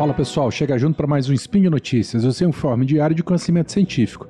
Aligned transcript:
Fala 0.00 0.14
pessoal, 0.14 0.50
chega 0.50 0.78
junto 0.78 0.96
para 0.96 1.06
mais 1.06 1.28
um 1.28 1.34
Spin 1.34 1.60
de 1.60 1.68
Notícias, 1.68 2.24
o 2.24 2.32
seu 2.32 2.48
informe 2.48 2.86
diário 2.86 3.14
de 3.14 3.22
conhecimento 3.22 3.70
científico. 3.70 4.26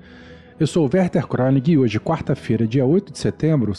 Eu 0.58 0.66
sou 0.66 0.84
o 0.84 0.90
Werther 0.92 1.28
Kronig 1.28 1.70
e 1.70 1.78
hoje, 1.78 2.00
quarta-feira, 2.00 2.66
dia 2.66 2.84
8 2.84 3.12
de 3.12 3.18
setembro, 3.20 3.72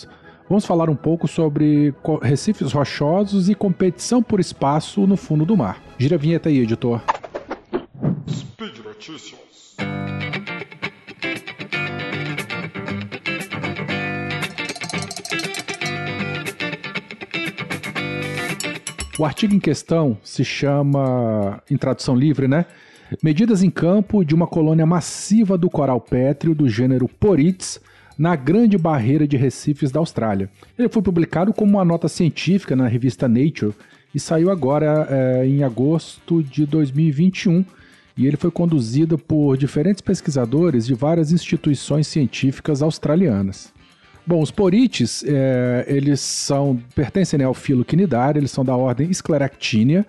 vamos 0.47 0.65
falar 0.65 0.89
um 0.89 0.95
pouco 0.95 1.27
sobre 1.27 1.93
recifes 2.21 2.71
rochosos 2.71 3.49
e 3.49 3.55
competição 3.55 4.23
por 4.23 4.39
espaço 4.39 5.05
no 5.05 5.17
fundo 5.17 5.45
do 5.45 5.57
mar. 5.57 5.83
Gira 5.97 6.15
a 6.15 6.17
vinheta 6.17 6.47
aí, 6.47 6.59
editor. 6.59 7.01
Speed 8.25 8.77
Notícias. 8.85 9.75
O 19.21 19.25
artigo 19.25 19.53
em 19.53 19.59
questão 19.59 20.17
se 20.23 20.43
chama, 20.43 21.61
em 21.69 21.77
tradução 21.77 22.15
livre, 22.15 22.47
né? 22.47 22.65
Medidas 23.21 23.61
em 23.61 23.69
campo 23.69 24.25
de 24.25 24.33
uma 24.33 24.47
colônia 24.47 24.83
massiva 24.83 25.59
do 25.59 25.69
coral 25.69 26.01
pétreo 26.01 26.55
do 26.55 26.67
gênero 26.67 27.07
Poritz 27.07 27.79
na 28.17 28.35
Grande 28.35 28.79
Barreira 28.79 29.27
de 29.27 29.37
Recifes 29.37 29.91
da 29.91 29.99
Austrália. 29.99 30.49
Ele 30.75 30.89
foi 30.89 31.03
publicado 31.03 31.53
como 31.53 31.73
uma 31.73 31.85
nota 31.85 32.07
científica 32.07 32.75
na 32.75 32.87
revista 32.87 33.27
Nature 33.27 33.75
e 34.11 34.19
saiu 34.19 34.49
agora 34.49 35.05
é, 35.07 35.45
em 35.45 35.63
agosto 35.63 36.41
de 36.41 36.65
2021. 36.65 37.63
E 38.17 38.25
ele 38.25 38.37
foi 38.37 38.49
conduzido 38.49 39.19
por 39.19 39.55
diferentes 39.55 40.01
pesquisadores 40.01 40.87
de 40.87 40.95
várias 40.95 41.31
instituições 41.31 42.07
científicas 42.07 42.81
australianas. 42.81 43.71
Bom, 44.25 44.41
os 44.41 44.51
porites, 44.51 45.23
é, 45.27 45.85
eles 45.87 46.19
são 46.19 46.79
pertencem 46.95 47.39
né, 47.39 47.45
ao 47.45 47.53
filo 47.53 47.83
quinidário, 47.83 48.39
eles 48.39 48.51
são 48.51 48.63
da 48.63 48.75
ordem 48.75 49.11
Scleractinia 49.11 50.05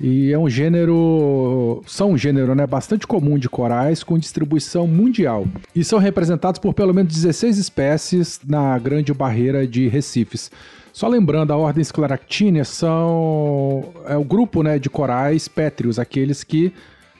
e 0.00 0.32
é 0.32 0.38
um 0.38 0.48
gênero, 0.48 1.82
são 1.86 2.12
um 2.12 2.18
gênero 2.18 2.54
né, 2.54 2.66
bastante 2.66 3.06
comum 3.06 3.38
de 3.38 3.48
corais 3.48 4.02
com 4.02 4.18
distribuição 4.18 4.86
mundial 4.86 5.46
e 5.76 5.84
são 5.84 5.98
representados 5.98 6.58
por 6.58 6.72
pelo 6.72 6.94
menos 6.94 7.12
16 7.12 7.58
espécies 7.58 8.40
na 8.46 8.78
grande 8.78 9.12
barreira 9.12 9.66
de 9.66 9.86
recifes. 9.86 10.50
Só 10.92 11.06
lembrando, 11.06 11.52
a 11.52 11.56
ordem 11.56 11.84
Scleractinia 11.84 12.64
são 12.64 13.92
é 14.06 14.16
o 14.16 14.24
grupo 14.24 14.62
né, 14.62 14.78
de 14.78 14.90
corais 14.90 15.46
pétreos, 15.46 15.98
aqueles 15.98 16.42
que 16.42 16.72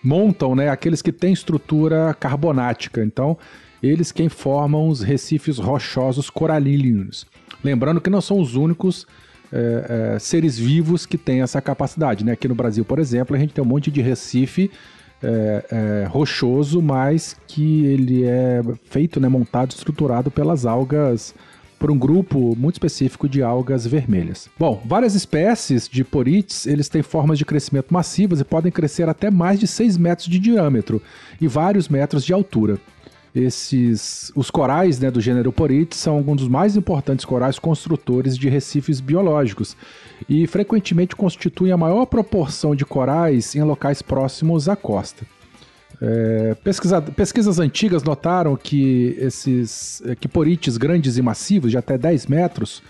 montam, 0.03 0.55
né, 0.55 0.69
aqueles 0.69 1.01
que 1.01 1.13
têm 1.13 1.33
estrutura 1.33 2.15
carbonática. 2.19 3.03
Então, 3.03 3.39
eles 3.83 4.13
quem 4.13 4.29
formam 4.29 4.89
os 4.89 5.03
recifes 5.03 5.59
rochosos 5.59 6.31
coralíneos. 6.31 7.27
Lembrando 7.65 8.01
que 8.01 8.11
não 8.11 8.21
são 8.21 8.39
os 8.39 8.55
únicos 8.55 9.07
é, 9.53 10.15
é, 10.15 10.19
seres 10.19 10.59
vivos 10.59 11.05
que 11.05 11.19
têm 11.19 11.43
essa 11.43 11.61
capacidade. 11.61 12.25
Né? 12.25 12.33
Aqui 12.33 12.49
no 12.49 12.55
Brasil, 12.55 12.85
por 12.85 12.99
exemplo, 12.99 13.37
a 13.37 13.39
gente 13.39 13.53
tem 13.53 13.63
um 13.63 13.67
monte 13.67 13.91
de 13.91 14.01
recife 14.01 14.71
é, 15.23 15.65
é, 15.71 16.07
rochoso, 16.09 16.83
mas 16.83 17.37
que 17.47 17.85
ele 17.87 18.25
é 18.25 18.63
feito, 18.85 19.21
né, 19.21 19.29
montado, 19.29 19.71
estruturado 19.71 20.31
pelas 20.31 20.67
algas, 20.67 21.35
por 21.79 21.91
um 21.91 21.99
grupo 21.99 22.57
muito 22.57 22.77
específico 22.77 23.29
de 23.29 23.43
algas 23.43 23.87
vermelhas. 23.87 24.49
Bom, 24.59 24.81
várias 24.85 25.15
espécies 25.15 25.89
de 25.89 26.05
porites, 26.05 26.67
eles 26.67 26.89
têm 26.89 27.03
formas 27.03 27.39
de 27.39 27.45
crescimento 27.45 27.93
massivas 27.93 28.41
e 28.41 28.45
podem 28.45 28.71
crescer 28.71 29.09
até 29.09 29.31
mais 29.31 29.59
de 29.59 29.67
6 29.67 29.97
metros 29.97 30.29
de 30.29 30.39
diâmetro 30.39 31.03
e 31.41 31.49
vários 31.49 31.89
metros 31.89 32.25
de 32.25 32.33
altura. 32.33 32.79
Esses, 33.35 34.31
os 34.37 34.51
corais 34.51 35.01
né, 35.01 35.11
do 35.11 35.19
gênero 35.19 35.51
Porites 35.51 35.99
são 35.99 36.17
alguns 36.17 36.37
dos 36.43 36.49
mais 36.49 36.77
importantes 36.77 37.25
corais 37.25 37.59
construtores 37.59 38.37
de 38.37 38.47
recifes 38.51 39.01
biológicos 39.01 39.75
e 40.29 40.47
frequentemente 40.47 41.17
constituem 41.17 41.73
a 41.73 41.77
maior 41.79 42.05
proporção 42.05 42.77
de 42.77 42.85
corais 42.85 43.57
em 43.57 43.63
locais 43.63 44.03
próximos 44.03 44.69
à 44.69 44.77
costa. 44.77 45.25
É, 46.01 46.55
pesquisa, 46.63 47.01
pesquisas 47.01 47.59
antigas 47.59 48.03
notaram 48.03 48.55
que 48.55 49.17
esses 49.19 50.03
que 50.21 50.29
porites 50.29 50.77
grandes 50.77 51.17
e 51.17 51.23
massivos, 51.23 51.71
de 51.71 51.79
até 51.79 51.97
10 51.97 52.27
metros, 52.27 52.83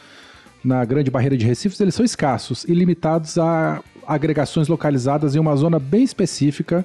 na 0.64 0.84
grande 0.84 1.10
barreira 1.10 1.36
de 1.36 1.46
recifes, 1.46 1.80
eles 1.80 1.94
são 1.94 2.04
escassos 2.04 2.64
e 2.64 2.74
limitados 2.74 3.38
a 3.38 3.80
agregações 4.06 4.66
localizadas 4.66 5.36
em 5.36 5.38
uma 5.38 5.54
zona 5.54 5.78
bem 5.78 6.02
específica 6.02 6.84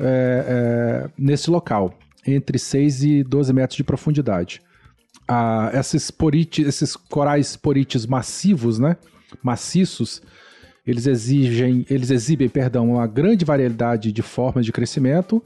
é, 0.00 1.04
é, 1.06 1.10
nesse 1.18 1.50
local 1.50 1.92
entre 2.26 2.58
6 2.58 3.04
e 3.04 3.24
12 3.24 3.52
metros 3.52 3.76
de 3.76 3.84
profundidade. 3.84 4.60
Ah, 5.26 5.70
esses, 5.74 6.10
porites, 6.10 6.66
esses 6.66 6.96
corais 6.96 7.56
porites 7.56 8.06
massivos, 8.06 8.78
né, 8.78 8.96
maciços, 9.42 10.22
eles 10.86 11.06
exigem, 11.06 11.86
eles 11.88 12.10
exibem, 12.10 12.48
perdão, 12.48 12.90
uma 12.90 13.06
grande 13.06 13.44
variedade 13.44 14.12
de 14.12 14.20
formas 14.20 14.66
de 14.66 14.72
crescimento 14.72 15.42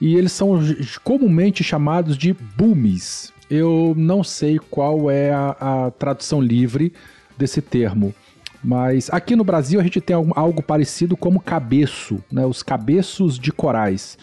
e 0.00 0.16
eles 0.16 0.32
são 0.32 0.58
comumente 1.04 1.62
chamados 1.62 2.18
de 2.18 2.32
boomies. 2.32 3.32
Eu 3.48 3.94
não 3.96 4.24
sei 4.24 4.58
qual 4.58 5.08
é 5.10 5.30
a, 5.30 5.86
a 5.86 5.90
tradução 5.92 6.40
livre 6.40 6.92
desse 7.38 7.62
termo, 7.62 8.12
mas 8.62 9.08
aqui 9.10 9.36
no 9.36 9.44
Brasil 9.44 9.78
a 9.78 9.82
gente 9.84 10.00
tem 10.00 10.16
algo, 10.16 10.32
algo 10.34 10.62
parecido 10.62 11.16
como 11.16 11.38
cabeço, 11.38 12.22
né, 12.30 12.44
os 12.44 12.62
cabeços 12.62 13.38
de 13.38 13.52
corais. 13.52 14.18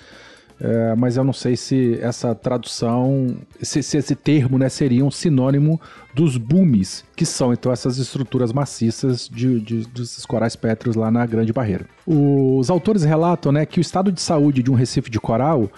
É, 0.62 0.94
mas 0.96 1.16
eu 1.16 1.24
não 1.24 1.32
sei 1.32 1.56
se 1.56 1.98
essa 2.02 2.36
tradução, 2.36 3.38
se, 3.62 3.82
se, 3.82 3.98
esse 3.98 4.14
termo 4.14 4.58
né, 4.58 4.68
seria 4.68 5.06
um 5.06 5.12
sinônimo 5.12 5.80
dos 6.14 6.36
booms, 6.36 7.06
que 7.16 7.26
são 7.26 7.54
então 7.54 7.72
essas 7.72 7.98
estruturas 7.98 8.52
maciças 8.52 9.30
de, 9.30 9.62
de, 9.62 9.88
corais 10.28 10.58
pétreos 10.58 10.98
lá 10.98 11.10
na 11.10 11.26
Grande 11.26 11.54
Barreira. 11.54 11.86
Os 12.06 12.70
autores 12.70 13.04
relatam 13.04 13.54
né, 13.54 13.66
que 13.66 13.80
o 13.80 13.82
estado 13.82 14.12
de 14.12 14.20
saúde 14.20 14.62
de 14.62 14.70
um 14.70 14.76
recife 14.76 15.10
de 15.10 15.20
coral 15.20 15.70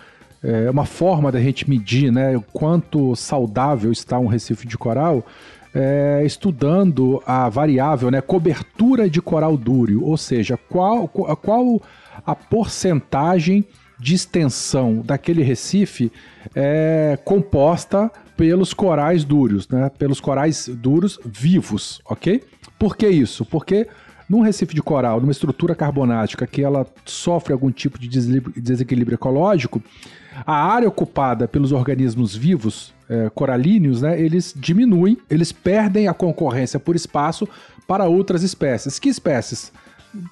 é 0.43 0.71
uma 0.71 0.85
forma 0.85 1.31
da 1.31 1.39
gente 1.39 1.69
medir 1.69 2.11
né, 2.11 2.35
o 2.35 2.41
quanto 2.41 3.15
saudável 3.15 3.91
está 3.91 4.17
um 4.17 4.25
recife 4.25 4.67
de 4.67 4.77
coral. 4.77 5.23
É, 5.73 6.21
estudando 6.25 7.23
a 7.25 7.47
variável 7.47 8.11
né, 8.11 8.19
cobertura 8.19 9.09
de 9.09 9.21
coral 9.21 9.55
dúrio, 9.55 10.03
ou 10.03 10.17
seja, 10.17 10.57
qual, 10.57 11.07
qual 11.07 11.81
a 12.25 12.35
porcentagem 12.35 13.65
de 14.01 14.15
extensão 14.15 15.03
daquele 15.05 15.43
recife 15.43 16.11
é 16.55 17.19
composta 17.23 18.11
pelos 18.35 18.73
corais 18.73 19.23
duros, 19.23 19.69
né? 19.69 19.91
Pelos 19.95 20.19
corais 20.19 20.67
duros 20.67 21.19
vivos, 21.23 22.01
ok? 22.05 22.43
Por 22.79 22.97
que 22.97 23.07
isso? 23.07 23.45
Porque 23.45 23.87
num 24.27 24.41
recife 24.41 24.73
de 24.73 24.81
coral, 24.81 25.21
numa 25.21 25.31
estrutura 25.31 25.75
carbonática 25.75 26.47
que 26.47 26.63
ela 26.63 26.87
sofre 27.05 27.53
algum 27.53 27.69
tipo 27.69 27.99
de 27.99 28.09
desequilíbrio 28.59 29.15
ecológico, 29.15 29.83
a 30.47 30.55
área 30.55 30.87
ocupada 30.87 31.47
pelos 31.47 31.71
organismos 31.71 32.35
vivos 32.35 32.93
é, 33.07 33.29
coralíneos, 33.29 34.01
né, 34.01 34.19
eles 34.19 34.51
diminuem, 34.55 35.15
eles 35.29 35.51
perdem 35.51 36.07
a 36.07 36.13
concorrência 36.13 36.79
por 36.79 36.95
espaço 36.95 37.47
para 37.85 38.05
outras 38.05 38.41
espécies. 38.41 38.97
Que 38.97 39.09
espécies? 39.09 39.71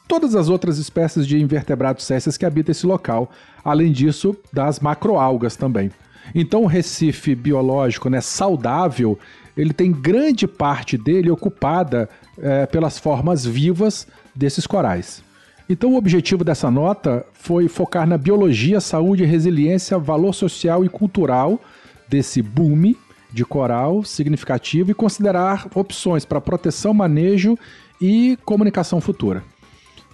Todas 0.08 0.36
as 0.36 0.50
outras 0.50 0.78
espécies 0.78 1.26
de 1.26 1.40
invertebrados 1.40 2.04
césseis 2.04 2.38
que 2.38 2.46
habitam 2.46 2.72
esse 2.72 2.86
local, 2.86 3.32
além 3.64 3.92
disso, 3.92 4.36
das 4.52 4.80
macroalgas 4.80 5.56
também. 5.56 5.92
Então, 6.34 6.64
o 6.64 6.68
recife 6.68 7.34
biológico 7.34 8.10
né, 8.10 8.22
saudável, 8.22 9.18
ele 9.58 9.74
tem 9.74 9.92
grande 9.92 10.48
parte 10.48 10.98
dele 10.98 11.32
ocupada 11.32 12.10
é, 12.38 12.66
pelas 12.66 13.00
formas 13.00 13.46
vivas 13.46 14.08
desses 14.36 14.68
corais. 14.68 15.24
Então, 15.68 15.94
o 15.94 15.98
objetivo 15.98 16.44
dessa 16.44 16.70
nota 16.70 17.26
foi 17.34 17.68
focar 17.68 18.08
na 18.08 18.18
biologia, 18.18 18.80
saúde, 18.80 19.24
resiliência, 19.24 19.98
valor 19.98 20.34
social 20.34 20.84
e 20.84 20.90
cultural 20.90 21.60
desse 22.08 22.42
boom 22.42 22.96
de 23.32 23.46
coral 23.46 24.04
significativo 24.04 24.90
e 24.90 24.96
considerar 24.96 25.68
opções 25.76 26.26
para 26.26 26.42
proteção, 26.42 26.94
manejo 26.94 27.58
e 28.02 28.38
comunicação 28.44 29.00
futura 29.00 29.44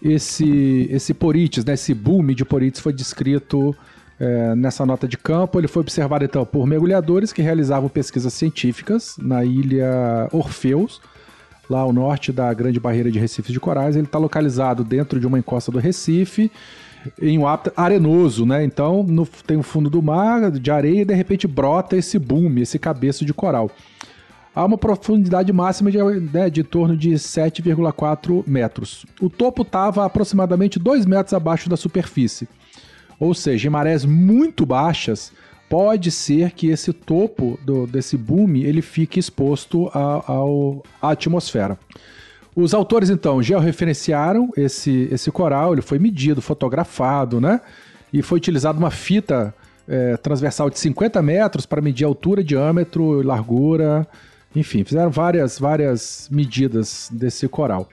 esse, 0.02 0.88
esse 0.92 1.14
porites, 1.14 1.64
né, 1.66 1.74
esse 1.74 1.94
boom 1.94 2.26
de 2.28 2.46
porites 2.46 2.80
foi 2.80 2.94
descrito 2.94 3.76
é, 4.20 4.56
nessa 4.56 4.86
nota 4.86 5.08
de 5.08 5.18
campo. 5.18 5.60
Ele 5.60 5.68
foi 5.68 5.82
observado 5.82 6.26
então 6.26 6.46
por 6.46 6.66
mergulhadores 6.68 7.34
que 7.34 7.42
realizavam 7.42 7.90
pesquisas 7.90 8.34
científicas 8.34 9.16
na 9.18 9.44
ilha 9.44 10.30
Orfeus, 10.32 11.02
lá 11.70 11.80
ao 11.80 11.92
norte 11.92 12.32
da 12.32 12.54
Grande 12.54 12.80
Barreira 12.80 13.12
de 13.12 13.20
Recifes 13.20 13.52
de 13.52 13.60
Corais. 13.60 13.96
Ele 13.96 14.06
está 14.06 14.20
localizado 14.20 14.84
dentro 14.84 15.20
de 15.20 15.28
uma 15.28 15.40
encosta 15.40 15.72
do 15.72 15.80
Recife, 15.80 16.52
em 17.22 17.38
um 17.38 17.48
hábitat 17.48 17.74
arenoso, 17.78 18.46
né? 18.46 18.64
Então 18.64 19.04
no, 19.04 19.26
tem 19.46 19.58
o 19.58 19.64
fundo 19.64 19.90
do 19.90 20.02
mar, 20.02 20.52
de 20.52 20.72
areia, 20.72 21.02
e 21.02 21.06
de 21.06 21.14
repente 21.14 21.48
brota 21.48 21.96
esse 21.96 22.18
boom, 22.18 22.58
esse 22.58 22.80
cabeço 22.80 23.26
de 23.26 23.34
coral 23.34 23.70
a 24.56 24.64
uma 24.64 24.78
profundidade 24.78 25.52
máxima 25.52 25.92
de, 25.92 25.98
né, 25.98 26.50
de 26.50 26.64
torno 26.64 26.96
de 26.96 27.12
7,4 27.12 28.44
metros. 28.48 29.06
O 29.20 29.30
topo 29.30 29.64
estava 29.64 30.06
aproximadamente 30.06 30.80
2 30.80 31.06
metros 31.06 31.34
abaixo 31.34 31.70
da 31.70 31.76
superfície. 31.76 32.48
Ou 33.20 33.34
seja, 33.34 33.68
em 33.68 33.72
marés 33.72 34.06
muito 34.06 34.66
baixas, 34.66 35.34
pode 35.70 36.10
ser 36.10 36.52
que 36.52 36.68
esse 36.68 36.94
topo 36.94 37.60
do, 37.66 37.86
desse 37.86 38.16
boom 38.16 38.56
ele 38.56 38.82
fique 38.82 39.20
exposto 39.20 39.92
à 39.94 41.12
atmosfera. 41.12 41.78
Os 42.56 42.74
autores, 42.74 43.10
então, 43.10 43.44
georreferenciaram 43.44 44.50
esse, 44.56 45.10
esse 45.12 45.30
coral, 45.30 45.74
ele 45.74 45.82
foi 45.82 46.00
medido, 46.00 46.42
fotografado, 46.42 47.42
né? 47.42 47.60
E 48.14 48.22
foi 48.22 48.38
utilizada 48.38 48.80
uma 48.80 48.92
fita 48.92 49.54
é, 49.86 50.16
transversal 50.16 50.70
de 50.70 50.80
50 50.80 51.22
metros 51.22 51.66
para 51.66 51.82
medir 51.82 52.06
altura, 52.06 52.42
diâmetro, 52.42 53.22
largura, 53.22 54.08
enfim, 54.56 54.84
fizeram 54.84 55.12
várias, 55.12 55.60
várias 55.60 56.30
medidas 56.32 57.10
desse 57.12 57.48
coral. 57.48 57.90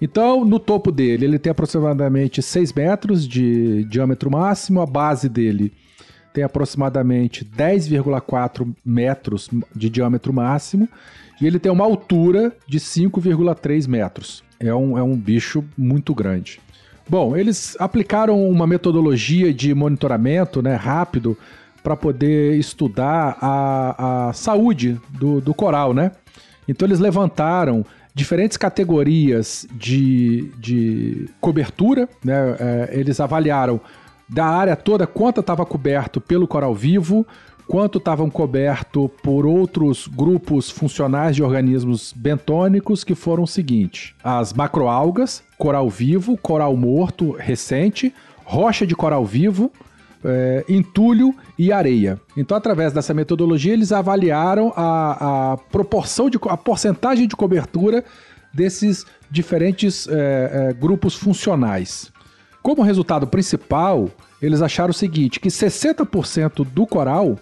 Então, 0.00 0.44
no 0.44 0.58
topo 0.58 0.90
dele, 0.90 1.26
ele 1.26 1.38
tem 1.38 1.50
aproximadamente 1.50 2.40
6 2.40 2.72
metros 2.72 3.28
de 3.28 3.84
diâmetro 3.84 4.30
máximo, 4.30 4.80
a 4.80 4.86
base 4.86 5.28
dele 5.28 5.72
tem 6.32 6.44
aproximadamente 6.44 7.44
10,4 7.44 8.72
metros 8.84 9.50
de 9.74 9.90
diâmetro 9.90 10.32
máximo, 10.32 10.88
e 11.40 11.46
ele 11.46 11.58
tem 11.58 11.72
uma 11.72 11.84
altura 11.84 12.54
de 12.66 12.78
5,3 12.78 13.88
metros. 13.88 14.44
É 14.58 14.74
um, 14.74 14.96
é 14.96 15.02
um 15.02 15.16
bicho 15.16 15.64
muito 15.76 16.14
grande. 16.14 16.60
Bom, 17.08 17.36
eles 17.36 17.76
aplicaram 17.80 18.48
uma 18.48 18.66
metodologia 18.66 19.52
de 19.52 19.74
monitoramento 19.74 20.62
né, 20.62 20.76
rápido 20.76 21.36
para 21.82 21.96
poder 21.96 22.56
estudar 22.56 23.36
a, 23.40 24.28
a 24.28 24.32
saúde 24.32 25.00
do, 25.10 25.40
do 25.40 25.54
coral, 25.54 25.94
né? 25.94 26.12
Então 26.68 26.86
eles 26.86 26.98
levantaram 26.98 27.84
diferentes 28.14 28.56
categorias 28.56 29.66
de, 29.72 30.52
de 30.58 31.28
cobertura, 31.40 32.08
né? 32.24 32.56
É, 32.58 32.90
eles 32.92 33.20
avaliaram 33.20 33.80
da 34.28 34.46
área 34.46 34.76
toda 34.76 35.06
quanto 35.06 35.40
estava 35.40 35.66
coberto 35.66 36.20
pelo 36.20 36.46
coral 36.46 36.74
vivo, 36.74 37.26
quanto 37.66 37.98
estavam 37.98 38.28
coberto 38.28 39.08
por 39.22 39.46
outros 39.46 40.08
grupos 40.08 40.70
funcionais 40.70 41.36
de 41.36 41.42
organismos 41.42 42.12
bentônicos, 42.12 43.04
que 43.04 43.14
foram 43.14 43.44
o 43.44 43.48
seguinte: 43.48 44.14
as 44.22 44.52
macroalgas, 44.52 45.42
coral 45.56 45.88
vivo, 45.88 46.36
coral 46.36 46.76
morto 46.76 47.32
recente, 47.32 48.14
rocha 48.44 48.86
de 48.86 48.94
coral 48.96 49.24
vivo, 49.24 49.72
é, 50.24 50.64
entulho 50.68 51.34
e 51.58 51.72
areia. 51.72 52.20
Então, 52.36 52.56
através 52.56 52.92
dessa 52.92 53.14
metodologia, 53.14 53.72
eles 53.72 53.92
avaliaram 53.92 54.72
a, 54.76 55.52
a 55.52 55.56
proporção 55.56 56.28
de 56.28 56.38
a 56.48 56.56
porcentagem 56.56 57.26
de 57.26 57.36
cobertura 57.36 58.04
desses 58.52 59.06
diferentes 59.30 60.08
é, 60.08 60.68
é, 60.70 60.72
grupos 60.72 61.14
funcionais. 61.14 62.12
Como 62.62 62.82
resultado 62.82 63.26
principal, 63.26 64.10
eles 64.42 64.60
acharam 64.60 64.90
o 64.90 64.94
seguinte: 64.94 65.40
que 65.40 65.48
60% 65.48 66.64
do 66.64 66.86
coral 66.86 67.38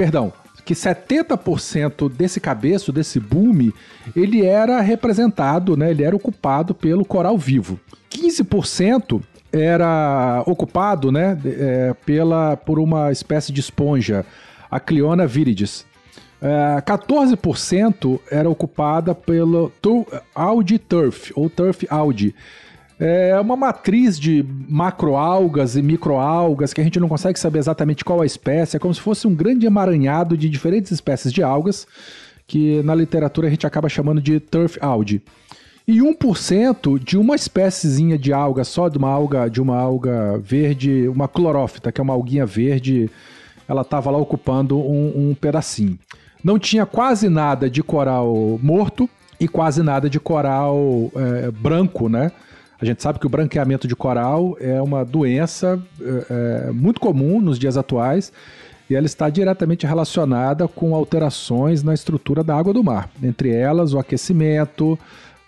perdão, 0.00 0.32
que 0.64 0.72
70% 0.72 2.10
desse 2.10 2.40
cabeço, 2.40 2.90
desse 2.90 3.20
boom, 3.20 3.70
ele 4.16 4.46
era 4.46 4.80
representado, 4.80 5.76
né, 5.76 5.90
ele 5.90 6.02
era 6.02 6.16
ocupado 6.16 6.74
pelo 6.74 7.04
coral 7.04 7.36
vivo. 7.36 7.78
15% 8.10 9.20
era 9.52 10.42
ocupado 10.46 11.10
né, 11.10 11.38
é, 11.44 11.94
pela, 12.06 12.56
por 12.56 12.78
uma 12.78 13.10
espécie 13.10 13.52
de 13.52 13.60
esponja, 13.60 14.24
a 14.70 14.78
Cliona 14.78 15.26
viridis. 15.26 15.84
É, 16.40 16.80
14% 16.80 18.18
era 18.30 18.48
ocupada 18.48 19.14
pelo 19.14 19.70
Audi 20.34 20.78
Turf, 20.78 21.32
ou 21.34 21.50
Turf 21.50 21.84
Audi, 21.90 22.34
é 23.00 23.40
uma 23.40 23.56
matriz 23.56 24.20
de 24.20 24.44
macroalgas 24.68 25.74
e 25.74 25.80
microalgas 25.80 26.74
que 26.74 26.82
a 26.82 26.84
gente 26.84 27.00
não 27.00 27.08
consegue 27.08 27.40
saber 27.40 27.58
exatamente 27.58 28.04
qual 28.04 28.20
a 28.20 28.26
espécie. 28.26 28.76
É 28.76 28.78
como 28.78 28.92
se 28.92 29.00
fosse 29.00 29.26
um 29.26 29.34
grande 29.34 29.64
emaranhado 29.64 30.36
de 30.36 30.50
diferentes 30.50 30.92
espécies 30.92 31.32
de 31.32 31.42
algas, 31.42 31.86
que 32.46 32.82
na 32.82 32.94
literatura 32.94 33.46
a 33.46 33.50
gente 33.50 33.66
acaba 33.66 33.88
chamando 33.88 34.20
de 34.20 34.38
turf 34.38 34.76
algae. 34.82 35.22
E 35.86 35.98
1% 35.98 37.02
de 37.02 37.16
uma 37.16 37.34
espéciezinha 37.34 38.16
de 38.16 38.32
alga, 38.32 38.64
só 38.64 38.88
de 38.88 38.98
uma 38.98 39.08
alga, 39.08 39.48
de 39.48 39.60
uma 39.60 39.76
alga 39.76 40.38
verde, 40.38 41.08
uma 41.08 41.26
clorófita, 41.26 41.90
que 41.90 42.00
é 42.00 42.04
uma 42.04 42.12
alguinha 42.12 42.46
verde, 42.46 43.10
ela 43.68 43.82
estava 43.82 44.10
lá 44.10 44.18
ocupando 44.18 44.78
um, 44.78 45.30
um 45.30 45.34
pedacinho. 45.34 45.98
Não 46.42 46.58
tinha 46.58 46.86
quase 46.86 47.28
nada 47.28 47.68
de 47.68 47.82
coral 47.82 48.58
morto 48.62 49.08
e 49.38 49.48
quase 49.48 49.82
nada 49.82 50.08
de 50.08 50.18
coral 50.20 51.10
é, 51.14 51.50
branco, 51.50 52.08
né? 52.08 52.32
A 52.80 52.84
gente 52.84 53.02
sabe 53.02 53.18
que 53.18 53.26
o 53.26 53.28
branqueamento 53.28 53.86
de 53.86 53.94
coral 53.94 54.56
é 54.58 54.80
uma 54.80 55.04
doença 55.04 55.80
é, 56.00 56.66
é, 56.68 56.70
muito 56.72 56.98
comum 56.98 57.40
nos 57.40 57.58
dias 57.58 57.76
atuais 57.76 58.32
e 58.88 58.96
ela 58.96 59.06
está 59.06 59.28
diretamente 59.28 59.86
relacionada 59.86 60.66
com 60.66 60.94
alterações 60.94 61.82
na 61.82 61.92
estrutura 61.92 62.42
da 62.42 62.56
água 62.56 62.72
do 62.72 62.82
mar, 62.82 63.08
entre 63.22 63.50
elas 63.50 63.92
o 63.92 63.98
aquecimento, 63.98 64.98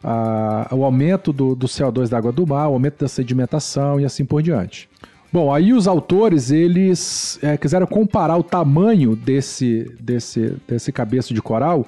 a, 0.02 0.68
o 0.72 0.84
aumento 0.84 1.32
do, 1.32 1.54
do 1.54 1.66
CO2 1.66 2.08
da 2.08 2.18
água 2.18 2.32
do 2.32 2.46
mar, 2.46 2.68
o 2.68 2.74
aumento 2.74 3.00
da 3.00 3.08
sedimentação 3.08 4.00
e 4.00 4.04
assim 4.04 4.24
por 4.24 4.42
diante. 4.42 4.88
Bom, 5.32 5.52
aí 5.52 5.72
os 5.72 5.88
autores 5.88 6.50
eles 6.50 7.38
é, 7.42 7.56
quiseram 7.56 7.86
comparar 7.86 8.36
o 8.36 8.42
tamanho 8.42 9.16
desse, 9.16 9.90
desse, 9.98 10.56
desse 10.68 10.92
cabeço 10.92 11.32
de 11.32 11.40
coral 11.40 11.86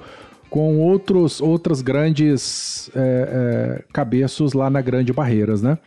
com 0.49 0.79
outros 0.79 1.41
outras 1.41 1.81
grandes 1.81 2.89
é, 2.95 2.99
é, 2.99 3.83
cabeços 3.91 4.53
lá 4.53 4.69
na 4.69 4.81
Grande 4.81 5.11
Barreiras, 5.13 5.61
né? 5.61 5.77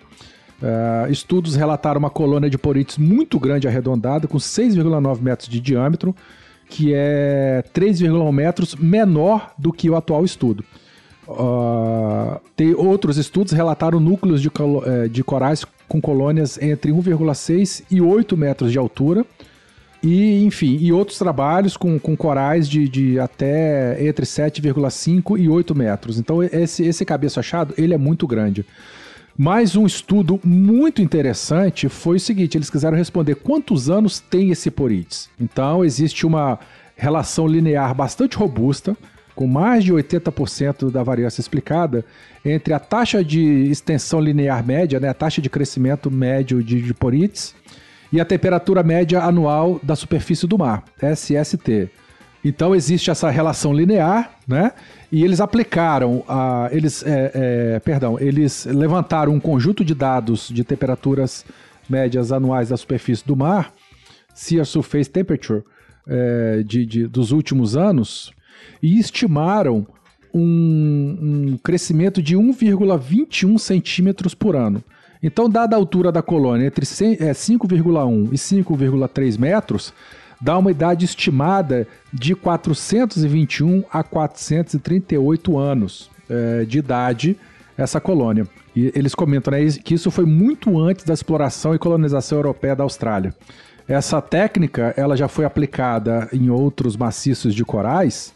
É, 0.63 1.11
estudos 1.11 1.57
relataram 1.57 1.99
uma 1.99 2.11
colônia 2.11 2.51
de 2.51 2.59
porites 2.59 2.99
muito 2.99 3.39
grande 3.39 3.67
arredondada, 3.67 4.29
com 4.29 4.39
6,9 4.39 5.21
metros 5.21 5.49
de 5.49 5.61
diâmetro, 5.61 6.15
que 6.69 6.93
é 6.93 7.65
3,1 7.73 8.33
metros 8.33 8.75
menor 8.75 9.53
do 9.57 9.73
que 9.73 9.89
o 9.89 9.97
atual 9.97 10.25
estudo. 10.25 10.65
Uh, 11.29 12.41
tem 12.57 12.75
outros 12.75 13.19
estudos 13.19 13.53
relataram 13.53 14.01
núcleos 14.01 14.41
de, 14.41 14.51
é, 14.87 15.09
de 15.09 15.23
corais 15.23 15.63
com 15.87 16.01
colônias 16.01 16.57
entre 16.61 16.91
1,6 16.91 17.85
e 17.91 18.01
8 18.01 18.35
metros 18.35 18.73
de 18.73 18.79
altura, 18.79 19.27
e, 20.03 20.45
enfim, 20.45 20.79
e 20.81 20.91
outros 20.91 21.19
trabalhos 21.19 21.77
com, 21.77 21.99
com 21.99 22.17
corais 22.17 22.69
de, 22.69 22.89
de 22.89 23.21
até 23.21 24.03
entre 24.07 24.25
7,5 24.25 25.39
e 25.39 25.49
8 25.49 25.75
metros. 25.75 26.19
Então, 26.19 26.43
esse, 26.43 26.85
esse 26.85 27.05
cabeço 27.05 27.41
achado, 27.41 27.75
ele 27.77 27.93
é 27.93 27.99
muito 27.99 28.27
grande. 28.27 28.65
Mais 29.37 29.77
um 29.77 29.87
estudo 29.87 30.41
muito 30.43 31.03
interessante 31.03 31.89
foi 31.89 32.17
o 32.17 32.21
seguinte: 32.21 32.57
eles 32.57 32.71
quiseram 32.71 32.97
responder 32.97 33.35
quantos 33.37 33.91
anos 33.91 34.19
tem 34.19 34.51
esse 34.51 34.71
porites. 34.71 35.29
Então, 35.39 35.85
existe 35.85 36.27
uma 36.27 36.59
relação 36.97 37.47
linear 37.47 37.95
bastante 37.95 38.37
robusta, 38.37 38.97
com 39.39 39.47
mais 39.47 39.85
de 39.85 39.93
80% 39.93 40.91
da 40.91 41.01
variância 41.05 41.41
explicada, 41.41 42.05
entre 42.45 42.75
a 42.75 42.81
taxa 42.81 43.23
de 43.23 43.71
extensão 43.71 44.21
linear 44.21 44.67
média, 44.67 44.99
né, 44.99 45.09
a 45.09 45.15
taxa 45.15 45.41
de 45.41 45.49
crescimento 45.49 46.11
médio 46.11 46.61
de, 46.61 46.83
de 46.83 46.93
porites, 46.93 47.55
e 48.13 48.21
a 48.21 48.25
temperatura 48.25 48.83
média 48.83 49.23
anual 49.23 49.79
da 49.81 49.95
superfície 49.95 50.45
do 50.45 50.59
mar, 50.59 50.83
SST. 51.01 51.89
Então 52.45 52.75
existe 52.75 53.13
essa 53.13 53.31
relação 53.31 53.73
linear, 53.73 54.33
né? 54.47 54.73
E 55.13 55.23
eles 55.23 55.41
aplicaram, 55.41 56.25
a, 56.27 56.69
eles, 56.73 57.07
é, 57.07 57.31
é, 57.33 57.79
perdão, 57.79 58.19
eles 58.19 58.65
levantaram 58.65 59.33
um 59.33 59.39
conjunto 59.39 59.85
de 59.85 59.95
dados 59.95 60.49
de 60.49 60.65
temperaturas 60.65 61.45
médias 61.89 62.33
anuais 62.33 62.71
da 62.71 62.77
superfície 62.77 63.25
do 63.25 63.37
mar, 63.37 63.73
Sea 64.35 64.65
Surface 64.65 65.09
Temperature, 65.09 65.63
é, 66.09 66.65
de, 66.67 66.85
de, 66.85 67.07
dos 67.07 67.31
últimos 67.31 67.77
anos, 67.77 68.37
e 68.83 68.99
estimaram 68.99 69.87
um, 70.33 71.51
um 71.53 71.59
crescimento 71.63 72.23
de 72.23 72.37
1,21 72.37 73.59
centímetros 73.59 74.35
por 74.35 74.57
ano. 74.57 74.83
Então, 75.23 75.49
dada 75.51 75.75
a 75.75 75.79
altura 75.79 76.13
da 76.13 76.23
colônia 76.23 76.67
entre 76.67 76.87
5,1 76.87 77.21
é, 77.21 78.35
e 78.35 78.37
5,3 78.37 79.39
metros, 79.39 79.93
dá 80.41 80.57
uma 80.57 80.71
idade 80.71 81.05
estimada 81.05 81.87
de 82.13 82.35
421 82.35 83.85
a 83.91 84.03
438 84.03 85.59
anos 85.59 86.11
é, 86.29 86.65
de 86.65 86.79
idade 86.79 87.37
essa 87.77 88.01
colônia. 88.01 88.47
E 88.75 88.93
eles 88.95 89.15
comentam 89.15 89.53
né, 89.53 89.61
que 89.83 89.95
isso 89.95 90.11
foi 90.11 90.25
muito 90.25 90.79
antes 90.79 91.05
da 91.05 91.15
exploração 91.15 91.75
e 91.75 91.79
colonização 91.79 92.39
europeia 92.39 92.77
da 92.77 92.85
Austrália. 92.85 93.35
Essa 93.89 94.21
técnica 94.21 94.93
ela 94.99 95.17
já 95.17 95.29
foi 95.29 95.47
aplicada 95.47 96.29
em 96.31 96.51
outros 96.51 96.95
maciços 96.95 97.55
de 97.55 97.65
corais 97.65 98.35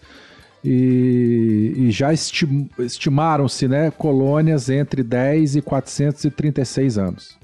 e, 0.64 1.74
e 1.76 1.90
já 1.90 2.10
estim, 2.10 2.70
estimaram-se 2.78 3.68
né, 3.68 3.90
colônias 3.90 4.70
entre 4.70 5.02
10 5.02 5.56
e 5.56 5.62
436 5.62 6.96
anos. 6.96 7.38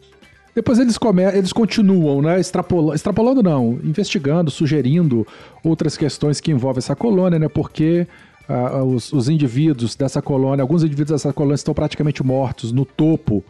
Depois 0.55 0.79
eles, 0.79 0.97
come, 0.97 1.23
eles 1.23 1.53
continuam, 1.53 2.23
né, 2.23 2.41
extrapolando, 2.41 2.95
extrapolando 2.95 3.43
não, 3.43 3.79
investigando, 3.85 4.51
sugerindo 4.51 5.27
outras 5.63 5.97
questões 5.97 6.41
que 6.41 6.51
envolvem 6.51 6.79
essa 6.79 6.97
colônia, 6.97 7.39
né, 7.39 7.49
porque 7.49 8.07
uh, 8.49 8.83
os, 8.85 9.13
os 9.13 9.29
indivíduos 9.29 9.95
dessa 9.95 10.23
colônia, 10.23 10.63
alguns 10.63 10.83
indivíduos 10.83 11.21
dessa 11.21 11.33
colônia 11.33 11.57
estão 11.57 11.75
praticamente 11.75 12.25
mortos 12.25 12.73
no 12.73 12.87
topo 12.87 13.45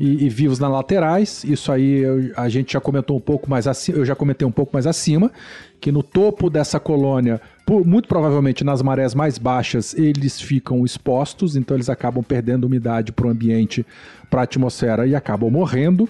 e, 0.00 0.24
e 0.24 0.28
vivos 0.30 0.58
nas 0.58 0.70
laterais. 0.70 1.44
Isso 1.44 1.70
aí 1.70 1.98
eu, 1.98 2.32
a 2.34 2.48
gente 2.48 2.72
já 2.72 2.80
comentou 2.80 3.18
um 3.18 3.20
pouco 3.20 3.50
mais 3.50 3.66
acima, 3.66 3.98
eu 3.98 4.04
já 4.06 4.16
comentei 4.16 4.48
um 4.48 4.50
pouco 4.50 4.70
mais 4.72 4.86
acima, 4.86 5.30
que 5.78 5.92
no 5.92 6.02
topo 6.02 6.48
dessa 6.48 6.80
colônia, 6.80 7.38
por, 7.66 7.86
muito 7.86 8.08
provavelmente 8.08 8.64
nas 8.64 8.80
marés 8.80 9.14
mais 9.14 9.36
baixas, 9.36 9.92
eles 9.92 10.40
ficam 10.40 10.86
expostos, 10.86 11.54
então 11.54 11.76
eles 11.76 11.90
acabam 11.90 12.24
perdendo 12.24 12.64
umidade 12.64 13.12
para 13.12 13.26
o 13.26 13.30
ambiente, 13.30 13.84
para 14.30 14.40
a 14.40 14.44
atmosfera 14.44 15.06
e 15.06 15.14
acabam 15.14 15.50
morrendo. 15.50 16.08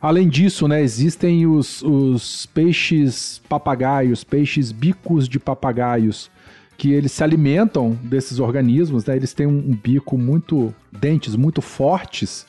Além 0.00 0.28
disso, 0.28 0.68
né, 0.68 0.80
existem 0.80 1.44
os, 1.44 1.82
os 1.82 2.46
peixes 2.46 3.42
papagaios, 3.48 4.22
peixes 4.22 4.70
bicos 4.70 5.28
de 5.28 5.40
papagaios, 5.40 6.30
que 6.76 6.92
eles 6.92 7.10
se 7.10 7.24
alimentam 7.24 7.98
desses 8.04 8.38
organismos, 8.38 9.04
né? 9.04 9.16
Eles 9.16 9.32
têm 9.32 9.48
um, 9.48 9.58
um 9.58 9.74
bico 9.74 10.16
muito 10.16 10.72
dentes 10.92 11.34
muito 11.34 11.60
fortes 11.60 12.46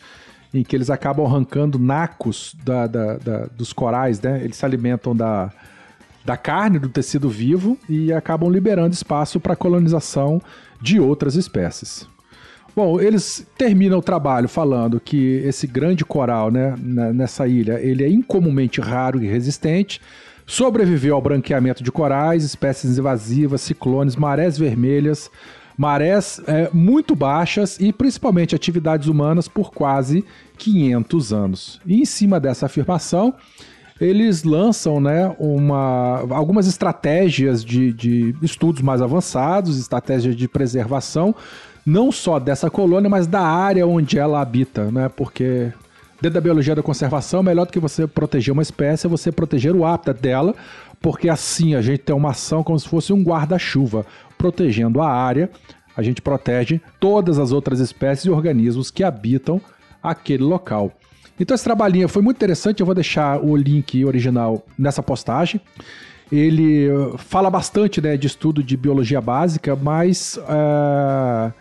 em 0.54 0.64
que 0.64 0.76
eles 0.76 0.90
acabam 0.90 1.26
arrancando 1.26 1.78
nacos 1.78 2.56
da, 2.64 2.88
da, 2.88 3.18
da, 3.18 3.46
dos 3.56 3.72
corais, 3.72 4.20
né? 4.22 4.44
Eles 4.44 4.58
se 4.58 4.66
alimentam 4.66 5.16
da, 5.16 5.52
da 6.26 6.36
carne 6.36 6.80
do 6.80 6.90
tecido 6.90 7.30
vivo 7.30 7.78
e 7.88 8.12
acabam 8.12 8.50
liberando 8.50 8.94
espaço 8.94 9.40
para 9.40 9.56
colonização 9.56 10.42
de 10.82 11.00
outras 11.00 11.36
espécies. 11.36 12.08
Bom, 12.76 13.00
eles 13.00 13.46
terminam 13.58 14.00
o 14.00 14.02
trabalho 14.02 14.48
falando 14.48 15.00
que 15.00 15.42
esse 15.44 15.68
grande 15.68 16.06
coral, 16.06 16.50
né, 16.52 16.76
nessa 16.78 17.48
ilha, 17.48 17.80
ele 17.82 18.04
é 18.04 18.10
incomumente 18.10 18.80
raro 18.80 19.22
e 19.22 19.28
resistente, 19.28 20.00
sobreviveu 20.46 21.16
ao 21.16 21.22
branqueamento 21.22 21.84
de 21.84 21.92
corais, 21.92 22.44
espécies 22.44 22.98
invasivas, 22.98 23.62
ciclones, 23.62 24.16
marés 24.16 24.58
vermelhas, 24.58 25.30
marés 25.80 26.42
é, 26.46 26.70
muito 26.74 27.16
baixas 27.16 27.80
e 27.80 27.94
principalmente 27.94 28.54
atividades 28.54 29.08
humanas 29.08 29.48
por 29.48 29.72
quase 29.72 30.26
500 30.58 31.32
anos. 31.32 31.82
E 31.86 32.02
em 32.02 32.04
cima 32.04 32.38
dessa 32.38 32.66
afirmação, 32.66 33.34
eles 33.98 34.44
lançam 34.44 35.00
né, 35.00 35.34
uma, 35.40 36.26
algumas 36.32 36.68
estratégias 36.68 37.64
de, 37.64 37.94
de 37.94 38.36
estudos 38.42 38.82
mais 38.82 39.02
avançados, 39.02 39.80
estratégias 39.80 40.36
de 40.36 40.50
preservação, 40.50 41.34
não 41.86 42.12
só 42.12 42.40
dessa 42.40 42.70
colônia, 42.70 43.10
mas 43.10 43.26
da 43.26 43.42
área 43.42 43.88
onde 43.88 44.20
ela 44.20 44.42
habita, 44.42 44.92
né? 44.92 45.08
Porque 45.08 45.72
dentro 46.22 46.34
da 46.34 46.42
biologia 46.42 46.76
da 46.76 46.84
conservação, 46.84 47.42
melhor 47.42 47.66
do 47.66 47.72
que 47.72 47.80
você 47.80 48.06
proteger 48.06 48.52
uma 48.52 48.62
espécie 48.62 49.08
é 49.08 49.10
você 49.10 49.32
proteger 49.32 49.74
o 49.74 49.86
hábitat 49.86 50.20
dela, 50.20 50.54
porque 51.00 51.30
assim 51.30 51.74
a 51.74 51.82
gente 51.82 52.00
tem 52.00 52.14
uma 52.14 52.32
ação 52.32 52.64
como 52.64 52.78
se 52.78 52.88
fosse 52.88 53.14
um 53.14 53.24
guarda-chuva 53.24 54.06
protegendo 54.40 55.02
a 55.02 55.12
área, 55.12 55.52
a 55.96 56.02
gente 56.02 56.22
protege 56.22 56.80
todas 57.00 57.38
as 57.38 57.52
outras 57.52 57.82
espécies 57.82 58.26
e 58.26 58.30
organismos 58.30 58.90
que 58.90 59.04
habitam 59.04 59.62
aquele 60.02 60.44
local. 60.44 60.94
Então 61.38 61.54
esse 61.54 61.64
trabalhinho 61.64 62.08
foi 62.08 62.22
muito 62.22 62.38
interessante, 62.38 62.80
eu 62.80 62.86
vou 62.86 62.96
deixar 62.96 63.44
o 63.44 63.56
link 63.56 64.04
original 64.06 64.66
nessa 64.78 65.04
postagem. 65.04 65.60
Ele 66.32 66.90
uh, 66.90 67.18
fala 67.18 67.50
bastante 67.50 68.00
né, 68.00 68.16
de 68.16 68.28
estudo 68.28 68.64
de 68.64 68.78
biologia 68.78 69.20
básica, 69.20 69.76
mas 69.76 70.38
uh, 70.38 71.52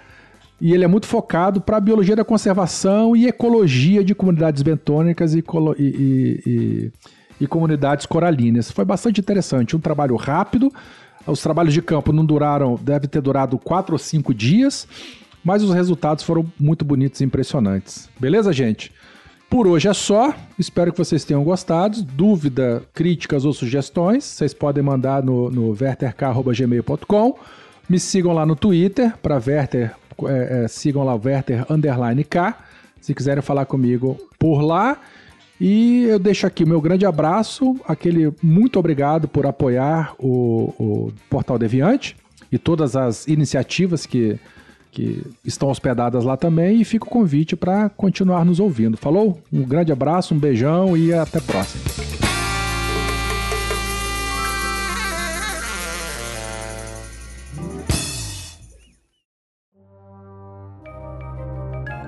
e 0.60 0.72
ele 0.72 0.84
é 0.84 0.88
muito 0.88 1.06
focado 1.06 1.60
para 1.60 1.78
a 1.78 1.80
biologia 1.80 2.14
da 2.14 2.24
conservação 2.24 3.16
e 3.16 3.26
ecologia 3.26 4.04
de 4.04 4.14
comunidades 4.14 4.62
bentônicas 4.62 5.34
e, 5.34 5.44
e, 5.78 6.42
e, 6.46 6.92
e, 7.40 7.46
comunidades 7.46 8.06
coralinas. 8.06 8.70
Foi 8.70 8.84
bastante 8.84 9.20
interessante, 9.20 9.76
um 9.76 9.80
trabalho 9.80 10.16
rápido, 10.16 10.72
os 11.30 11.42
trabalhos 11.42 11.74
de 11.74 11.82
campo 11.82 12.12
não 12.12 12.24
duraram, 12.24 12.78
deve 12.80 13.06
ter 13.06 13.20
durado 13.20 13.58
quatro 13.58 13.94
ou 13.94 13.98
cinco 13.98 14.32
dias, 14.32 14.86
mas 15.44 15.62
os 15.62 15.72
resultados 15.72 16.24
foram 16.24 16.44
muito 16.58 16.84
bonitos 16.84 17.20
e 17.20 17.24
impressionantes. 17.24 18.08
Beleza, 18.18 18.52
gente? 18.52 18.92
Por 19.48 19.66
hoje 19.66 19.88
é 19.88 19.94
só. 19.94 20.34
Espero 20.58 20.92
que 20.92 20.98
vocês 20.98 21.24
tenham 21.24 21.42
gostado. 21.42 22.02
Dúvida, 22.02 22.82
críticas 22.92 23.44
ou 23.44 23.52
sugestões, 23.52 24.24
vocês 24.24 24.52
podem 24.52 24.82
mandar 24.82 25.22
no, 25.22 25.50
no 25.50 25.72
verterk.gmail.com. 25.72 27.38
Me 27.88 27.98
sigam 27.98 28.34
lá 28.34 28.44
no 28.44 28.54
Twitter, 28.54 29.16
para 29.22 29.38
Verter, 29.38 29.94
é, 30.26 30.64
é, 30.64 30.68
sigam 30.68 31.02
lá 31.04 31.14
o 31.14 31.18
Verter 31.18 31.64
K, 32.28 32.58
se 33.00 33.14
quiserem 33.14 33.42
falar 33.42 33.64
comigo 33.64 34.18
por 34.38 34.60
lá. 34.60 35.00
E 35.60 36.04
eu 36.04 36.18
deixo 36.18 36.46
aqui 36.46 36.62
o 36.62 36.68
meu 36.68 36.80
grande 36.80 37.04
abraço, 37.04 37.76
aquele 37.86 38.32
muito 38.42 38.78
obrigado 38.78 39.26
por 39.26 39.44
apoiar 39.44 40.14
o, 40.18 40.72
o 40.78 41.12
Portal 41.28 41.58
Deviante 41.58 42.16
e 42.50 42.58
todas 42.58 42.94
as 42.94 43.26
iniciativas 43.26 44.06
que, 44.06 44.38
que 44.92 45.24
estão 45.44 45.68
hospedadas 45.68 46.24
lá 46.24 46.36
também. 46.36 46.80
E 46.80 46.84
fica 46.84 47.06
o 47.06 47.08
convite 47.08 47.56
para 47.56 47.88
continuar 47.88 48.44
nos 48.44 48.60
ouvindo. 48.60 48.96
Falou? 48.96 49.40
Um 49.52 49.62
grande 49.62 49.90
abraço, 49.90 50.32
um 50.32 50.38
beijão 50.38 50.96
e 50.96 51.12
até 51.12 51.38
a 51.38 51.42
próxima. 51.42 51.84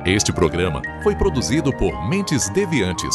Este 0.06 0.32
programa 0.32 0.80
foi 1.02 1.14
produzido 1.14 1.72
por 1.76 2.08
Mentes 2.08 2.48
Deviantes 2.48 3.14